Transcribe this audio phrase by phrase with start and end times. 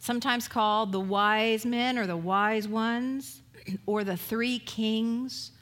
[0.00, 3.42] sometimes called the wise men or the wise ones
[3.86, 5.52] or the three kings.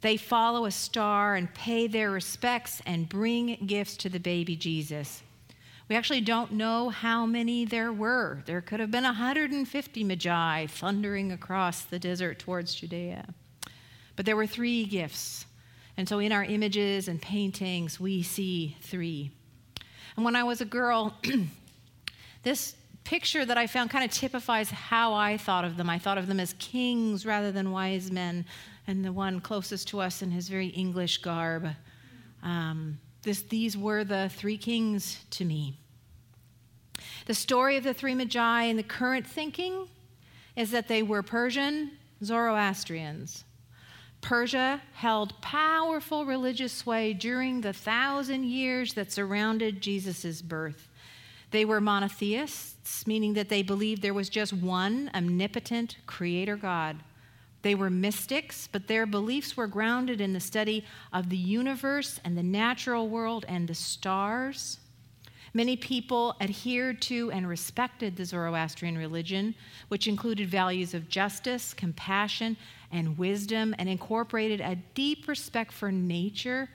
[0.00, 5.22] They follow a star and pay their respects and bring gifts to the baby Jesus.
[5.88, 8.42] We actually don't know how many there were.
[8.46, 13.34] There could have been 150 magi thundering across the desert towards Judea.
[14.16, 15.44] But there were three gifts.
[15.96, 19.32] And so in our images and paintings, we see three.
[20.16, 21.14] And when I was a girl,
[22.42, 25.90] this picture that I found kind of typifies how I thought of them.
[25.90, 28.44] I thought of them as kings rather than wise men,
[28.86, 31.68] and the one closest to us in his very English garb.
[32.42, 35.78] Um, this, these were the three kings to me.
[37.26, 39.88] The story of the three magi in the current thinking
[40.56, 43.44] is that they were Persian Zoroastrians.
[44.20, 50.88] Persia held powerful religious sway during the thousand years that surrounded Jesus' birth.
[51.52, 56.96] They were monotheists, meaning that they believed there was just one omnipotent creator God.
[57.60, 62.36] They were mystics, but their beliefs were grounded in the study of the universe and
[62.36, 64.78] the natural world and the stars.
[65.54, 69.54] Many people adhered to and respected the Zoroastrian religion,
[69.88, 72.56] which included values of justice, compassion,
[72.90, 76.70] and wisdom, and incorporated a deep respect for nature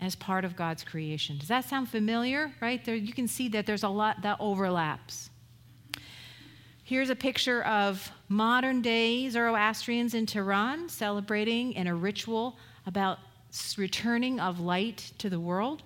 [0.00, 1.38] as part of God's creation.
[1.38, 2.52] Does that sound familiar?
[2.60, 2.84] Right?
[2.84, 5.30] There, you can see that there's a lot that overlaps.
[6.84, 12.56] Here's a picture of modern day Zoroastrians in Tehran celebrating in a ritual
[12.86, 13.18] about
[13.76, 15.82] returning of light to the world.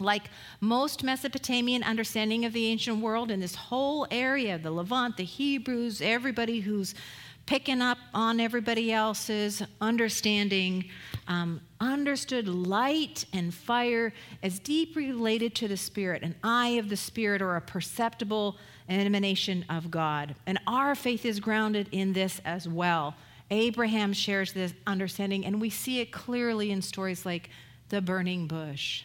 [0.00, 0.24] Like
[0.60, 6.00] most Mesopotamian understanding of the ancient world in this whole area, the Levant, the Hebrews,
[6.00, 6.94] everybody who's
[7.46, 10.84] picking up on everybody else's understanding,
[11.28, 14.12] um, understood light and fire
[14.42, 18.56] as deeply related to the Spirit, an eye of the Spirit or a perceptible
[18.88, 20.34] emanation of God.
[20.46, 23.14] And our faith is grounded in this as well.
[23.50, 27.50] Abraham shares this understanding, and we see it clearly in stories like
[27.90, 29.04] the burning bush,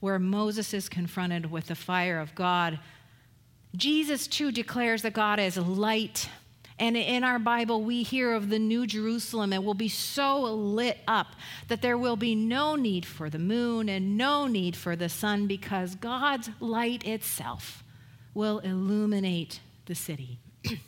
[0.00, 2.78] where Moses is confronted with the fire of God.
[3.74, 6.28] Jesus, too, declares that God is light
[6.78, 9.52] and in our Bible, we hear of the New Jerusalem.
[9.52, 11.28] It will be so lit up
[11.66, 15.46] that there will be no need for the moon and no need for the sun
[15.46, 17.82] because God's light itself
[18.32, 20.38] will illuminate the city.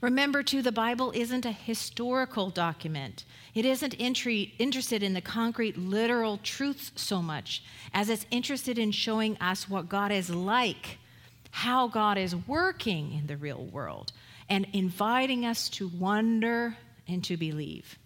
[0.00, 3.24] Remember, too, the Bible isn't a historical document.
[3.54, 7.62] It isn't entry, interested in the concrete, literal truths so much
[7.92, 10.98] as it's interested in showing us what God is like,
[11.50, 14.12] how God is working in the real world,
[14.52, 16.76] and inviting us to wonder
[17.08, 17.98] and to believe.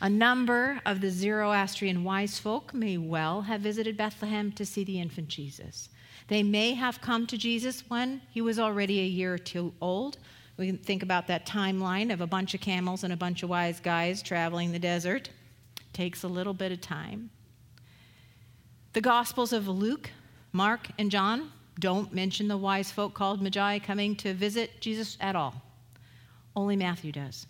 [0.00, 4.98] A number of the Zoroastrian wise folk may well have visited Bethlehem to see the
[4.98, 5.90] infant Jesus.
[6.26, 10.18] They may have come to Jesus when he was already a year or two old.
[10.56, 13.48] We can think about that timeline of a bunch of camels and a bunch of
[13.48, 15.30] wise guys traveling the desert.
[15.92, 17.30] Takes a little bit of time.
[18.92, 20.10] The Gospels of Luke,
[20.50, 25.34] Mark, and John don't mention the wise folk called Magi coming to visit Jesus at
[25.34, 25.60] all.
[26.54, 27.48] Only Matthew does.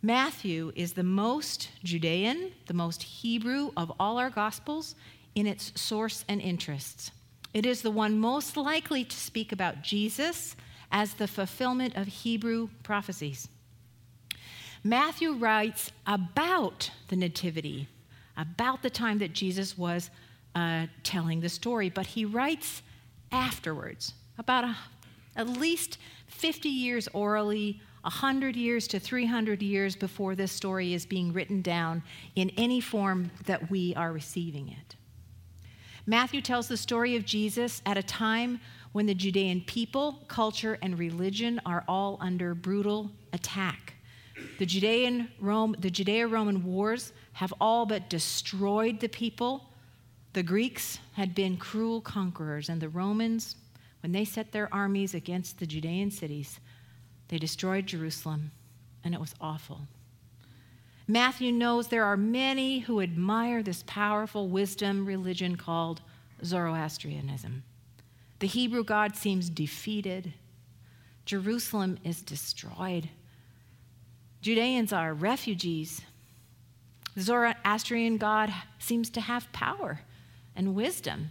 [0.00, 4.94] Matthew is the most Judean, the most Hebrew of all our Gospels
[5.34, 7.10] in its source and interests.
[7.52, 10.56] It is the one most likely to speak about Jesus
[10.90, 13.48] as the fulfillment of Hebrew prophecies.
[14.82, 17.86] Matthew writes about the Nativity,
[18.34, 20.10] about the time that Jesus was
[20.54, 22.82] uh, telling the story, but he writes
[23.32, 24.76] afterwards, about a,
[25.36, 31.32] at least 50 years orally, 100 years to 300 years before this story is being
[31.32, 32.02] written down
[32.36, 34.96] in any form that we are receiving it.
[36.06, 38.60] Matthew tells the story of Jesus at a time
[38.92, 43.94] when the Judean people, culture, and religion are all under brutal attack.
[44.58, 49.67] The Judean Rome, the Judeo-Roman wars have all but destroyed the people
[50.38, 53.56] the Greeks had been cruel conquerors, and the Romans,
[54.04, 56.60] when they set their armies against the Judean cities,
[57.26, 58.52] they destroyed Jerusalem,
[59.02, 59.80] and it was awful.
[61.08, 66.02] Matthew knows there are many who admire this powerful wisdom religion called
[66.44, 67.64] Zoroastrianism.
[68.38, 70.34] The Hebrew God seems defeated.
[71.24, 73.08] Jerusalem is destroyed.
[74.40, 76.02] Judeans are refugees.
[77.16, 80.02] The Zoroastrian God seems to have power
[80.58, 81.30] and wisdom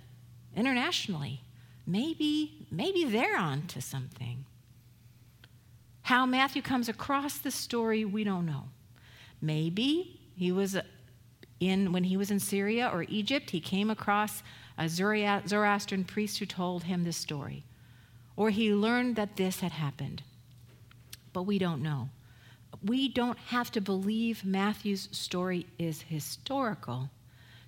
[0.56, 1.42] internationally.
[1.86, 4.46] Maybe, maybe they're on to something.
[6.04, 8.70] How Matthew comes across the story, we don't know.
[9.42, 10.78] Maybe he was
[11.60, 14.44] in when he was in Syria or Egypt, he came across
[14.78, 17.66] a Zoroastrian priest who told him this story.
[18.36, 20.24] Or he learned that this had happened.
[21.34, 22.10] But we don't know.
[22.84, 27.10] We don't have to believe Matthew's story is historical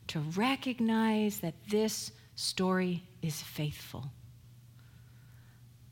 [0.10, 4.12] to recognize that this story is faithful.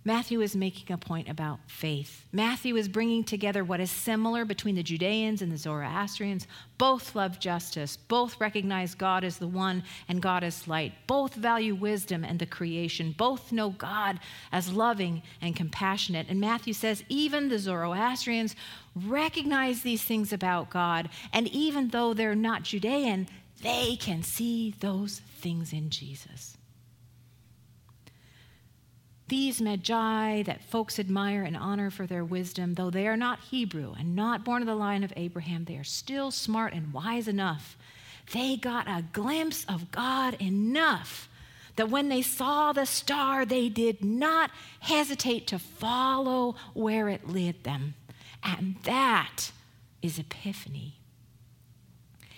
[0.08, 2.26] Matthew is making a point about faith.
[2.32, 6.48] Matthew is bringing together what is similar between the Judeans and the Zoroastrians.
[6.78, 7.98] Both love justice.
[7.98, 10.94] Both recognize God as the one and God as light.
[11.08, 13.16] Both value wisdom and the creation.
[13.18, 14.22] Both know God
[14.54, 16.28] as loving and compassionate.
[16.30, 18.56] And Matthew says even the Zoroastrians
[18.96, 21.10] recognize these things about God.
[21.34, 23.28] And even though they're not Judean,
[23.62, 26.58] they can see those things in Jesus.
[29.28, 33.94] These magi that folks admire and honor for their wisdom, though they are not Hebrew
[34.00, 37.78] and not born of the line of Abraham, they are still smart and wise enough.
[38.32, 41.28] They got a glimpse of God enough
[41.76, 47.64] that when they saw the star, they did not hesitate to follow where it led
[47.64, 47.96] them.
[48.44, 49.52] And that
[50.02, 50.97] is epiphany.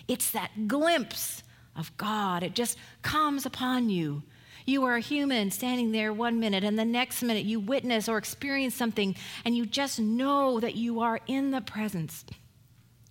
[0.10, 1.42] It's that glimpse
[1.74, 2.44] of God.
[2.44, 4.24] It just comes upon you
[4.70, 8.18] you are a human standing there one minute, and the next minute you witness or
[8.18, 12.24] experience something, and you just know that you are in the presence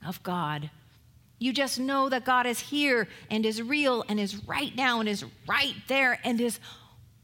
[0.06, 0.70] of God.
[1.40, 5.08] You just know that God is here and is real and is right now and
[5.08, 6.60] is right there and is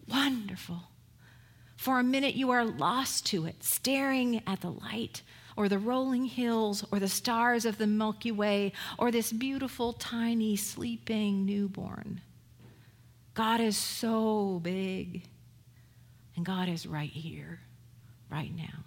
[0.08, 0.82] wonderful.
[1.76, 5.22] For a minute, you are lost to it, staring at the light
[5.56, 10.56] or the rolling hills or the stars of the Milky Way or this beautiful, tiny,
[10.56, 12.20] sleeping newborn.
[13.34, 15.24] God is so big,
[16.36, 17.60] and God is right here,
[18.30, 18.84] right now.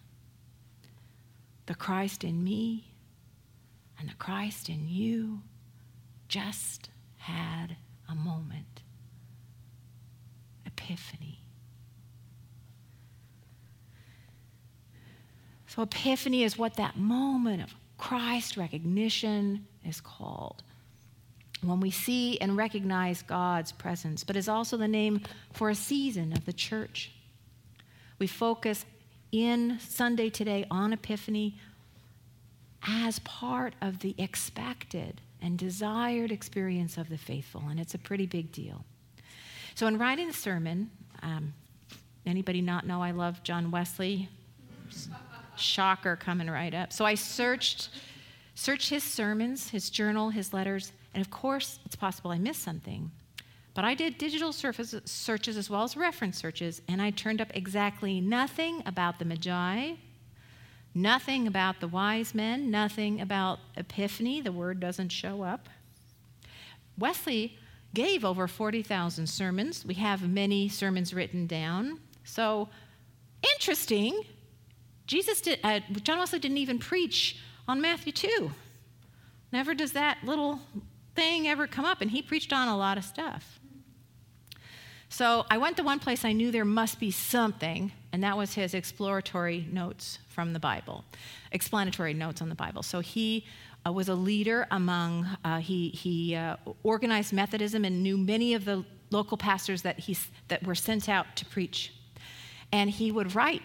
[1.65, 2.93] The Christ in me
[3.99, 5.41] and the Christ in you
[6.27, 7.75] just had
[8.09, 8.83] a moment.
[10.65, 11.36] Epiphany.
[15.77, 20.63] So, epiphany is what that moment of Christ recognition is called
[21.61, 25.21] when we see and recognize God's presence, but is also the name
[25.53, 27.11] for a season of the church.
[28.17, 28.87] We focus
[29.31, 31.59] in Sunday today on Epiphany
[32.81, 38.25] as part of the expected and desired experience of the faithful, and it's a pretty
[38.25, 38.83] big deal.
[39.75, 40.89] So, in writing the sermon,
[41.21, 41.53] um,
[42.25, 44.27] anybody not know I love John Wesley?
[45.59, 46.93] Shocker coming right up.
[46.93, 47.89] So I searched,
[48.55, 53.11] searched his sermons, his journal, his letters, and of course, it's possible I missed something.
[53.73, 58.19] But I did digital searches as well as reference searches, and I turned up exactly
[58.19, 59.93] nothing about the Magi,
[60.95, 64.41] nothing about the wise men, nothing about Epiphany.
[64.41, 65.69] The word doesn't show up.
[66.97, 67.59] Wesley
[67.93, 69.85] gave over 40,000 sermons.
[69.85, 71.99] We have many sermons written down.
[72.23, 72.69] So,
[73.53, 74.23] interesting.
[75.07, 77.37] Jesus did, uh, John Wesley didn't even preach
[77.67, 78.51] on Matthew 2.
[79.51, 80.59] Never does that little
[81.15, 83.59] thing ever come up, and he preached on a lot of stuff.
[85.09, 88.53] So I went to one place I knew there must be something, and that was
[88.53, 91.05] his exploratory notes from the Bible,
[91.53, 92.83] explanatory notes on the Bible.
[92.83, 93.45] So he
[93.87, 98.65] uh, was a leader among, uh, he, he uh, organized Methodism and knew many of
[98.65, 100.17] the local pastors that, he,
[100.49, 101.93] that were sent out to preach.
[102.73, 103.61] And he would write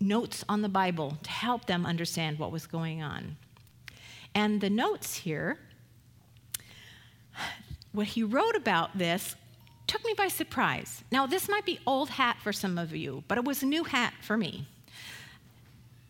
[0.00, 3.36] notes on the Bible to help them understand what was going on.
[4.34, 5.58] And the notes here
[7.92, 9.34] what he wrote about this
[9.86, 11.02] took me by surprise.
[11.10, 14.14] Now, this might be old hat for some of you, but it was new hat
[14.22, 14.68] for me.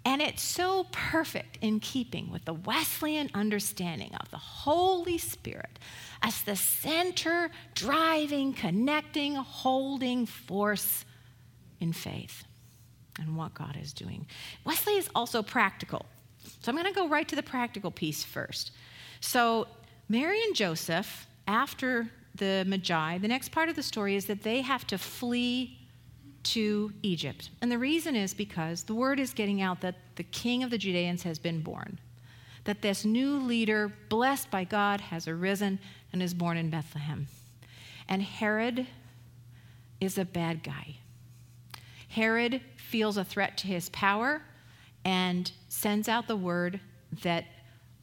[0.05, 5.79] And it's so perfect in keeping with the Wesleyan understanding of the Holy Spirit
[6.23, 11.05] as the center, driving, connecting, holding force
[11.81, 12.45] in faith
[13.19, 14.27] and what God is doing.
[14.65, 16.07] Wesley is also practical.
[16.61, 18.73] So I'm going to go right to the practical piece first.
[19.21, 19.67] So,
[20.09, 24.61] Mary and Joseph after the Magi, the next part of the story is that they
[24.61, 25.79] have to flee
[26.43, 27.51] to Egypt.
[27.61, 30.79] And the reason is because the word is getting out that the king of the
[30.79, 31.99] Judeans has been born,
[32.65, 35.79] that this new leader, blessed by God, has arisen
[36.13, 37.27] and is born in Bethlehem.
[38.09, 38.87] And Herod
[40.01, 40.97] is a bad guy.
[42.09, 44.43] Herod feels a threat to his power
[45.05, 46.81] and sends out the word
[47.23, 47.45] that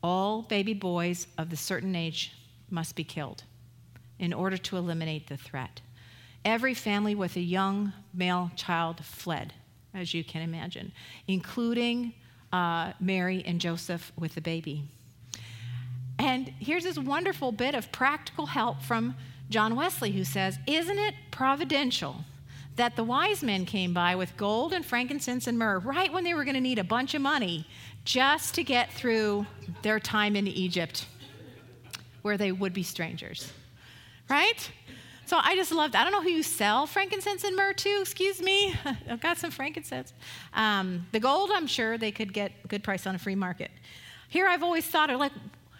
[0.01, 2.31] all baby boys of the certain age
[2.69, 3.43] must be killed
[4.17, 5.81] in order to eliminate the threat.
[6.45, 9.53] Every family with a young male child fled,
[9.93, 10.93] as you can imagine,
[11.27, 12.13] including
[12.53, 14.85] uh, Mary and Joseph with the baby.
[16.17, 19.15] And here's this wonderful bit of practical help from
[19.49, 22.23] John Wesley, who says, Isn't it providential
[22.77, 26.33] that the wise men came by with gold and frankincense and myrrh right when they
[26.33, 27.67] were going to need a bunch of money
[28.05, 29.45] just to get through
[29.81, 31.05] their time in Egypt,
[32.21, 33.51] where they would be strangers?
[34.29, 34.71] Right?
[35.25, 35.93] So I just loved.
[35.95, 38.01] I don't know who you sell frankincense and myrrh to.
[38.01, 38.73] Excuse me,
[39.09, 40.13] I've got some frankincense.
[40.53, 43.71] Um, the gold, I'm sure they could get a good price on a free market.
[44.29, 45.33] Here, I've always thought like,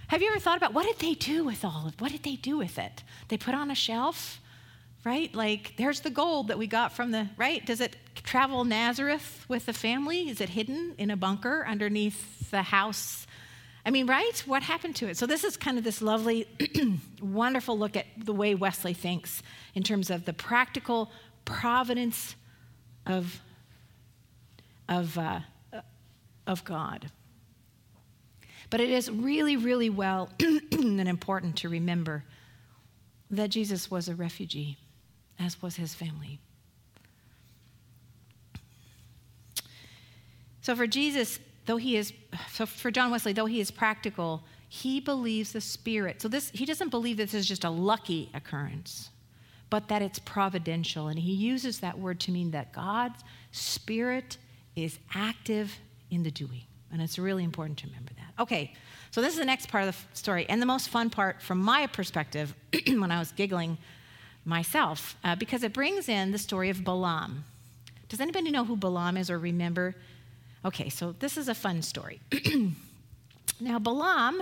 [0.08, 2.02] have you ever thought about what did they do with all of?
[2.02, 3.04] What did they do with it?
[3.28, 4.42] They put on a shelf,
[5.04, 5.34] right?
[5.34, 7.66] Like there's the gold that we got from the right.
[7.66, 10.30] Does it travel Nazareth with the family?
[10.30, 13.26] Is it hidden in a bunker underneath the house?
[13.88, 14.38] I mean, right?
[14.46, 15.16] What happened to it?
[15.16, 16.46] So, this is kind of this lovely,
[17.22, 19.42] wonderful look at the way Wesley thinks
[19.76, 21.10] in terms of the practical
[21.46, 22.36] providence
[23.06, 23.40] of,
[24.90, 25.40] of, uh,
[26.46, 27.10] of God.
[28.70, 32.26] But it is really, really well and important to remember
[33.32, 34.78] that Jesus was a refugee,
[35.40, 36.40] as was his family.
[40.62, 42.12] So, for Jesus, though he is,
[42.52, 46.22] so for John Wesley, though he is practical, he believes the Spirit.
[46.22, 49.10] So this, he doesn't believe this is just a lucky occurrence,
[49.70, 51.08] but that it's providential.
[51.08, 54.38] And he uses that word to mean that God's Spirit
[54.76, 55.78] is active
[56.12, 56.64] in the doing.
[56.92, 58.42] And it's really important to remember that.
[58.42, 58.74] Okay,
[59.12, 60.46] so this is the next part of the story.
[60.50, 62.54] And the most fun part from my perspective
[62.88, 63.78] when I was giggling
[64.48, 67.44] myself, uh, because it brings in the story of Balaam.
[68.08, 69.94] Does anybody know who Balaam is or remember?
[70.64, 72.22] Okay, so this is a fun story.
[73.60, 74.42] now, Balaam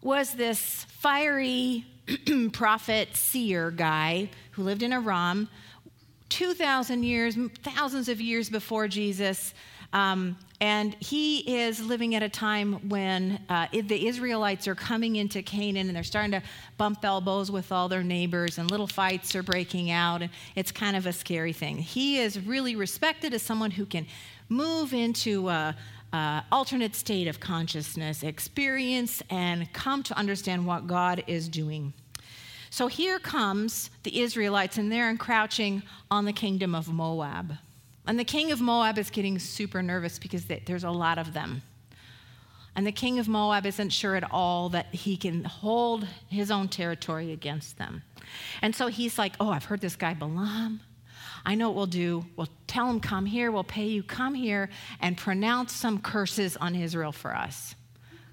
[0.00, 1.84] was this fiery
[2.52, 5.48] prophet, seer guy who lived in Aram
[6.30, 9.52] 2,000 years, thousands of years before Jesus.
[9.92, 15.42] Um, and he is living at a time when uh, the Israelites are coming into
[15.42, 16.42] Canaan and they're starting to
[16.76, 20.22] bump elbows with all their neighbors, and little fights are breaking out.
[20.22, 21.78] And it's kind of a scary thing.
[21.78, 24.06] He is really respected as someone who can
[24.48, 25.76] move into a,
[26.50, 31.92] alternate state of consciousness, experience, and come to understand what God is doing.
[32.70, 37.54] So here comes the Israelites, and they're encroaching on the kingdom of Moab.
[38.06, 41.62] And the king of Moab is getting super nervous because there's a lot of them.
[42.76, 46.68] And the king of Moab isn't sure at all that he can hold his own
[46.68, 48.02] territory against them.
[48.62, 50.80] And so he's like, Oh, I've heard this guy Balaam.
[51.44, 52.24] I know what we'll do.
[52.36, 54.68] We'll tell him, come here, we'll pay you, come here
[55.00, 57.74] and pronounce some curses on Israel for us.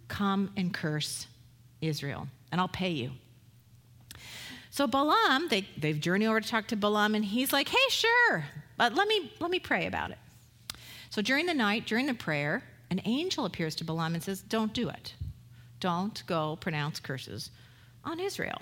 [0.08, 1.28] Come and curse
[1.82, 3.12] Israel, and I'll pay you.
[4.78, 8.46] So Balaam, they, they've journeyed over to talk to Balaam, and he's like, hey, sure,
[8.78, 10.20] but let me, let me pray about it.
[11.10, 14.74] So during the night, during the prayer, an angel appears to Balaam and says, Don't
[14.74, 15.16] do it.
[15.80, 17.50] Don't go pronounce curses
[18.06, 18.62] on Israel.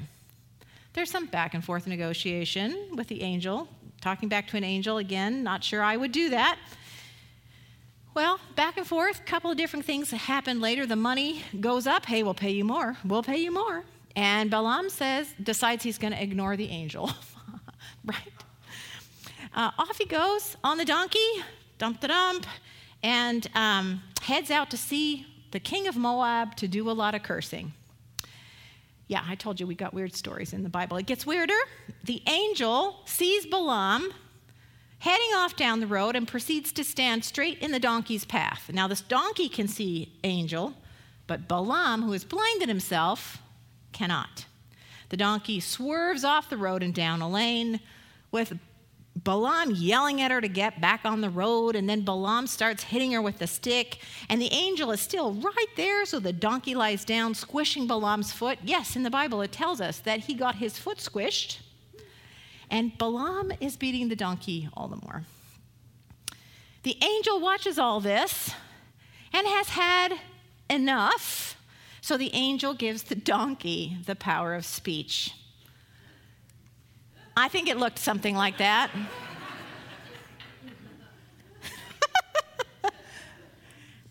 [0.94, 3.68] There's some back and forth negotiation with the angel
[4.00, 6.58] talking back to an angel again, not sure I would do that.
[8.14, 10.86] Well, back and forth, a couple of different things happen later.
[10.86, 12.06] The money goes up.
[12.06, 12.96] Hey, we'll pay you more.
[13.04, 13.84] We'll pay you more.
[14.16, 17.12] And Balaam says, decides he's going to ignore the angel.
[18.06, 18.18] right?
[19.54, 21.44] Uh, off he goes on the donkey,
[21.78, 22.46] dump the dump,
[23.04, 27.24] and um, heads out to see the king of Moab to do a lot of
[27.24, 27.74] cursing.
[29.08, 30.98] Yeah, I told you we got weird stories in the Bible.
[30.98, 31.54] It gets weirder.
[32.04, 34.12] The angel sees Balaam
[35.00, 38.72] heading off down the road and proceeds to stand straight in the donkey's path.
[38.74, 40.74] Now, this donkey can see angel,
[41.28, 43.38] but Balaam, who is blinded himself,
[43.96, 44.46] cannot.
[45.10, 47.80] The donkey swerves off the road and down a lane
[48.32, 48.60] with
[49.16, 53.14] Balaam yelling at her to get back on the road, and then Balaam starts hitting
[53.14, 57.06] her with the stick, and the angel is still right there, so the donkey lies
[57.06, 58.60] down, squishing Balaam's foot.
[58.62, 61.60] Yes, in the Bible it tells us that he got his foot squished,
[62.70, 65.24] and Balaam is beating the donkey all the more.
[66.84, 68.52] The angel watches all this
[69.32, 70.20] and has had
[70.70, 71.55] enough,
[72.06, 75.34] so the angel gives the donkey the power of speech.
[77.36, 78.92] I think it looked something like that.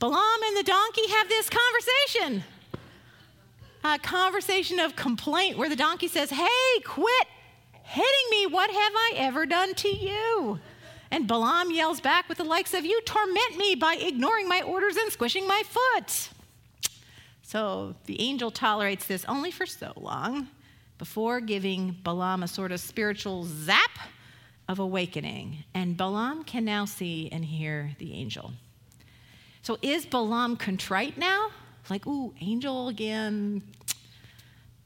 [0.01, 2.43] Balaam and the donkey have this conversation.
[3.85, 7.29] A conversation of complaint where the donkey says, Hey, quit
[7.85, 8.49] hitting me.
[8.49, 10.59] What have I ever done to you?
[11.13, 14.97] And Balaam yells back with the likes of, You torment me by ignoring my orders
[14.97, 16.31] and squishing my foot.
[17.55, 20.49] So the angel tolerates this only for so long
[20.99, 23.93] before giving Balaam a sort of spiritual zap
[24.69, 25.63] of awakening.
[25.73, 28.55] And Balaam can now see and hear the angel.
[29.63, 31.51] So is Balaam contrite now?
[31.89, 33.63] Like, ooh, angel again?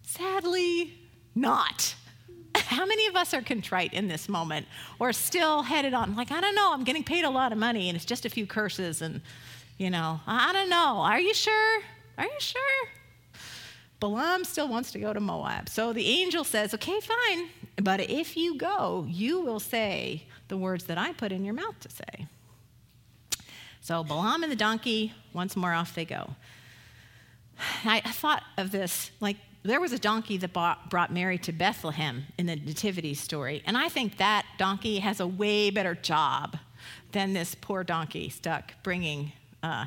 [0.02, 0.92] Sadly,
[1.34, 1.94] not.
[2.54, 4.66] How many of us are contrite in this moment
[4.98, 6.16] or still headed on?
[6.16, 8.28] Like, I don't know, I'm getting paid a lot of money and it's just a
[8.28, 9.22] few curses and,
[9.78, 10.98] you know, I don't know.
[10.98, 11.80] Are you sure?
[12.18, 12.88] Are you sure?
[14.00, 15.68] Balaam still wants to go to Moab.
[15.68, 17.48] So the angel says, Okay, fine,
[17.82, 21.78] but if you go, you will say the words that I put in your mouth
[21.80, 22.26] to say.
[23.80, 26.30] So Balaam and the donkey, once more off they go.
[27.84, 32.46] I, thought of this like there was a donkey that brought Mary to Bethlehem in
[32.46, 36.56] the Nativity story, and I think that donkey has a way better job
[37.12, 39.32] than this poor donkey stuck bringing
[39.62, 39.86] uh,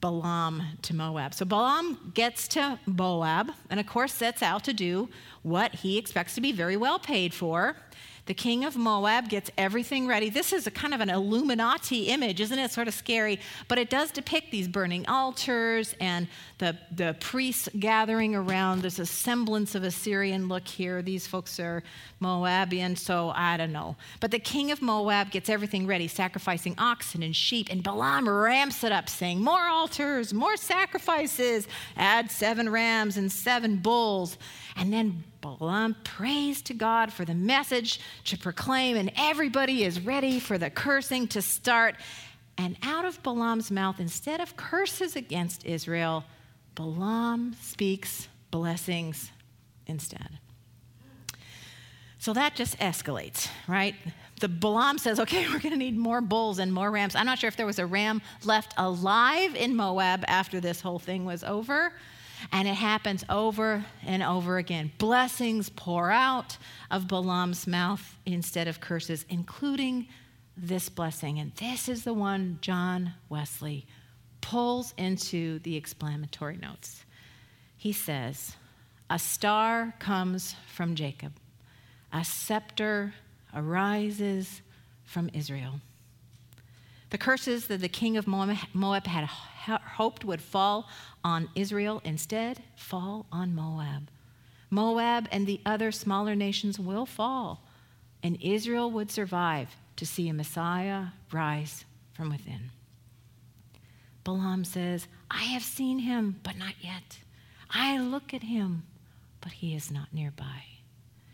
[0.00, 1.34] Balaam to Moab.
[1.34, 5.08] So Balaam gets to Moab and, of course, sets out to do
[5.42, 7.76] what he expects to be very well paid for.
[8.30, 10.30] The king of Moab gets everything ready.
[10.30, 12.70] This is a kind of an Illuminati image, isn't it?
[12.70, 18.36] Sort of scary, but it does depict these burning altars and the, the priests gathering
[18.36, 18.82] around.
[18.82, 21.02] There's a semblance of Assyrian look here.
[21.02, 21.82] These folks are
[22.22, 23.96] Moabian, so I don't know.
[24.20, 28.84] But the king of Moab gets everything ready, sacrificing oxen and sheep, and Balaam ramps
[28.84, 34.38] it up, saying, More altars, more sacrifices, add seven rams and seven bulls.
[34.76, 40.38] And then Balaam prays to God for the message to proclaim, and everybody is ready
[40.38, 41.96] for the cursing to start.
[42.58, 46.24] And out of Balaam's mouth, instead of curses against Israel,
[46.74, 49.30] Balaam speaks blessings
[49.86, 50.38] instead.
[52.18, 53.94] So that just escalates, right?
[54.40, 57.14] The Balaam says, okay, we're going to need more bulls and more rams.
[57.14, 60.98] I'm not sure if there was a ram left alive in Moab after this whole
[60.98, 61.94] thing was over.
[62.52, 64.92] And it happens over and over again.
[64.98, 66.58] Blessings pour out
[66.90, 70.06] of Balaam's mouth instead of curses, including
[70.56, 71.38] this blessing.
[71.38, 73.86] And this is the one John Wesley
[74.40, 77.04] pulls into the explanatory notes.
[77.76, 78.56] He says,
[79.08, 81.32] A star comes from Jacob,
[82.12, 83.14] a scepter
[83.54, 84.62] arises
[85.04, 85.80] from Israel.
[87.10, 90.88] The curses that the king of Moab had hoped would fall
[91.24, 94.08] on Israel instead fall on Moab.
[94.70, 97.64] Moab and the other smaller nations will fall,
[98.22, 102.70] and Israel would survive to see a Messiah rise from within.
[104.22, 107.18] Balaam says, I have seen him, but not yet.
[107.70, 108.84] I look at him,
[109.40, 110.64] but he is not nearby.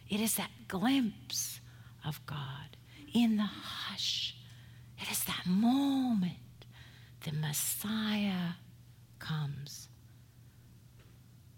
[0.08, 1.60] It is that glimpse
[2.06, 2.76] of God
[3.12, 4.35] in the hush
[5.00, 6.36] it is that moment
[7.24, 8.54] the Messiah
[9.18, 9.88] comes.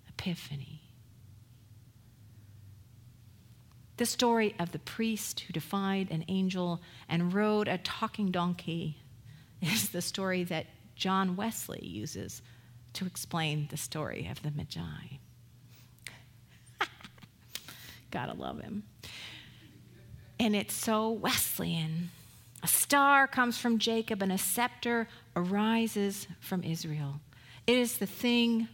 [0.09, 0.83] Epiphany.
[3.99, 8.99] The story of the priest who defied an angel and rode a talking donkey
[9.61, 12.43] is the story that John Wesley uses
[12.95, 15.19] to explain the story of the Magi.
[18.11, 18.85] Gotta love him.
[20.41, 22.11] And it's so Wesleyan
[22.63, 27.21] a star comes from Jacob, and a scepter arises from Israel.
[27.67, 28.69] It is the thing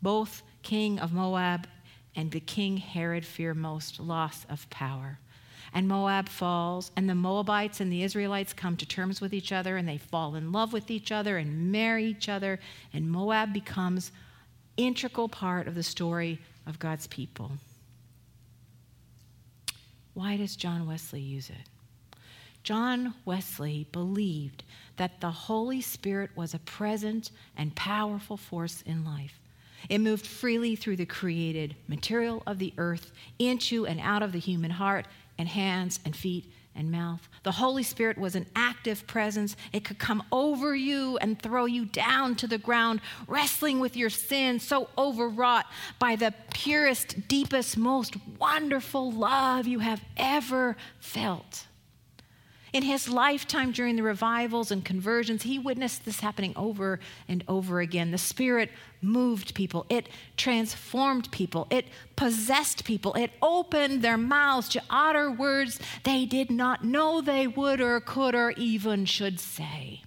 [0.00, 1.66] both king of Moab
[2.14, 5.18] and the king Herod fear most loss of power.
[5.74, 9.76] And Moab falls, and the Moabites and the Israelites come to terms with each other,
[9.76, 12.58] and they fall in love with each other and marry each other,
[12.94, 14.12] and Moab becomes
[14.78, 17.52] integral part of the story of God's people.
[20.14, 21.68] Why does John Wesley use it?
[22.66, 24.64] John Wesley believed
[24.96, 29.38] that the Holy Spirit was a present and powerful force in life.
[29.88, 34.40] It moved freely through the created material of the earth into and out of the
[34.40, 35.06] human heart
[35.38, 37.28] and hands and feet and mouth.
[37.44, 39.54] The Holy Spirit was an active presence.
[39.72, 44.10] It could come over you and throw you down to the ground, wrestling with your
[44.10, 45.66] sin, so overwrought
[46.00, 51.66] by the purest, deepest, most wonderful love you have ever felt.
[52.76, 57.80] In his lifetime during the revivals and conversions, he witnessed this happening over and over
[57.80, 58.10] again.
[58.10, 61.86] The Spirit moved people, it transformed people, it
[62.16, 67.80] possessed people, it opened their mouths to utter words they did not know they would
[67.80, 70.02] or could or even should say.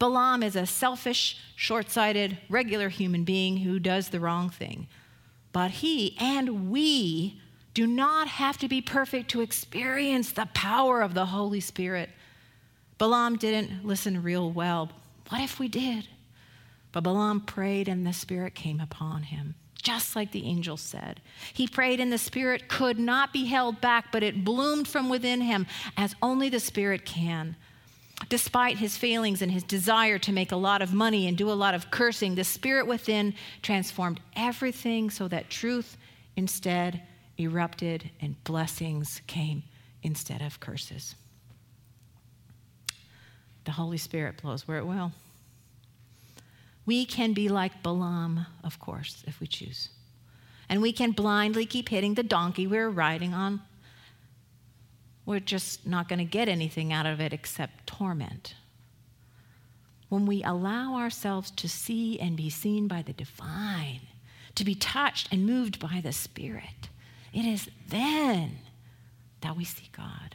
[0.00, 4.88] Balaam is a selfish, short sighted, regular human being who does the wrong thing.
[5.52, 7.40] But he and we
[7.76, 12.08] do not have to be perfect to experience the power of the Holy Spirit.
[12.96, 14.90] Balaam didn't listen real well.
[15.28, 16.08] What if we did?
[16.92, 21.20] But Balaam prayed and the Spirit came upon him, just like the angel said.
[21.52, 25.42] He prayed and the Spirit could not be held back, but it bloomed from within
[25.42, 25.66] him
[25.98, 27.56] as only the Spirit can.
[28.30, 31.52] Despite his failings and his desire to make a lot of money and do a
[31.52, 35.98] lot of cursing, the Spirit within transformed everything so that truth
[36.36, 37.02] instead
[37.38, 39.62] erupted and blessings came
[40.02, 41.14] instead of curses.
[43.64, 45.12] The Holy Spirit blows where it will.
[46.86, 49.88] We can be like Balaam, of course, if we choose.
[50.68, 53.60] And we can blindly keep hitting the donkey we're riding on.
[55.24, 58.54] We're just not going to get anything out of it except torment.
[60.08, 64.02] When we allow ourselves to see and be seen by the divine,
[64.54, 66.88] to be touched and moved by the Spirit,
[67.36, 68.58] it is then
[69.42, 70.34] that we see God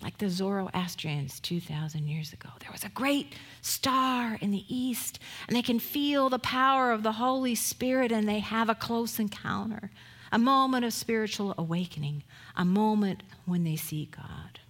[0.00, 2.50] like the Zoroastrians 2,000 years ago.
[2.60, 7.02] There was a great star in the east, and they can feel the power of
[7.02, 9.90] the Holy Spirit, and they have a close encounter,
[10.30, 12.22] a moment of spiritual awakening,
[12.54, 14.60] a moment when they see God.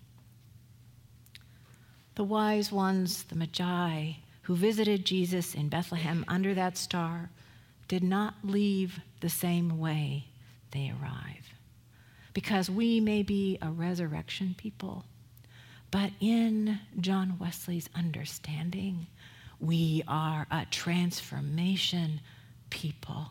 [2.15, 7.31] The wise ones, the Magi, who visited Jesus in Bethlehem under that star,
[7.89, 10.27] did not leave the same way
[10.71, 11.53] they arrive.
[12.33, 15.05] Because we may be a resurrection people
[15.95, 19.07] but in John Wesley's understanding,
[19.61, 22.21] we are a transformation
[22.69, 23.29] people.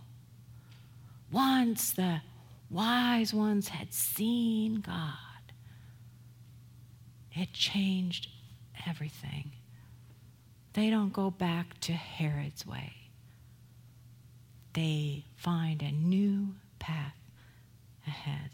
[1.29, 2.21] Once the
[2.69, 5.51] wise ones had seen God,
[7.33, 8.29] it changed
[8.87, 9.51] everything.
[10.71, 12.93] They don't go back to Herod's way,
[14.73, 17.15] they find a new path
[18.07, 18.51] ahead.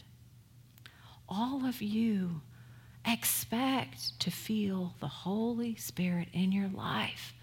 [1.28, 2.42] All of you
[3.06, 7.34] expect to feel the Holy Spirit in your life.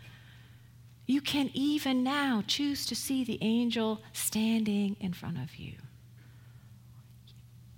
[1.07, 5.75] You can even now choose to see the angel standing in front of you.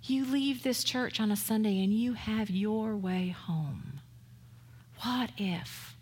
[0.03, 3.99] You leave this church on a Sunday and you have your way home.
[5.01, 5.95] What if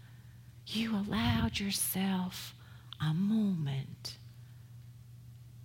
[0.66, 2.54] you allowed yourself
[3.02, 4.18] a moment,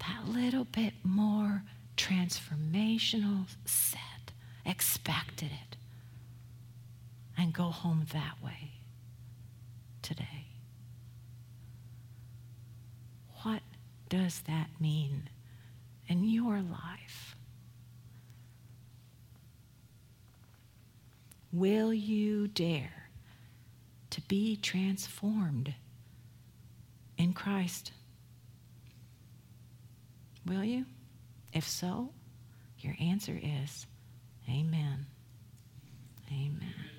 [0.07, 1.62] that little bit more
[1.97, 4.33] transformational set,
[4.65, 5.77] expected it?
[7.43, 8.71] and go home that way
[10.03, 10.47] today.
[13.43, 13.62] What
[14.09, 15.29] does that mean
[16.07, 17.35] in your life?
[21.53, 23.09] Will you dare
[24.11, 25.75] to be transformed
[27.19, 27.93] in Christ?
[30.46, 30.87] Will you?
[31.52, 32.11] If so,
[32.78, 33.87] your answer is
[34.48, 35.07] Amen.
[36.31, 36.91] Amen.